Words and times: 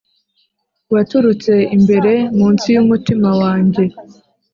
waturutse 0.93 1.53
imbere, 1.75 2.13
munsi 2.37 2.65
yumutima 2.75 3.29
wanjye. 3.41 3.83